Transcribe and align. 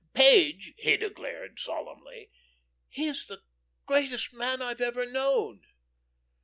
Page," 0.15 0.73
he 0.79 0.97
declared, 0.97 1.59
solemnly, 1.59 2.31
"he's 2.89 3.27
the 3.27 3.43
greatest 3.85 4.33
man 4.33 4.59
I've 4.59 4.81
ever 4.81 5.05
known." 5.05 5.61